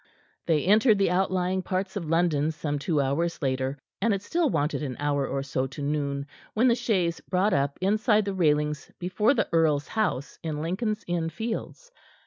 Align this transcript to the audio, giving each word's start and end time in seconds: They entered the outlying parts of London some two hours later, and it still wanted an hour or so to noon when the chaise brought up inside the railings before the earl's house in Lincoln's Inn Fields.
They 0.47 0.65
entered 0.65 0.97
the 0.97 1.11
outlying 1.11 1.61
parts 1.61 1.95
of 1.95 2.09
London 2.09 2.49
some 2.49 2.79
two 2.79 2.99
hours 2.99 3.39
later, 3.43 3.77
and 4.01 4.15
it 4.15 4.23
still 4.23 4.49
wanted 4.49 4.81
an 4.81 4.97
hour 4.99 5.27
or 5.27 5.43
so 5.43 5.67
to 5.67 5.81
noon 5.83 6.25
when 6.55 6.67
the 6.69 6.73
chaise 6.75 7.19
brought 7.29 7.53
up 7.53 7.77
inside 7.81 8.25
the 8.25 8.33
railings 8.33 8.89
before 8.97 9.35
the 9.35 9.47
earl's 9.53 9.89
house 9.89 10.39
in 10.41 10.59
Lincoln's 10.59 11.03
Inn 11.05 11.29
Fields. 11.29 11.91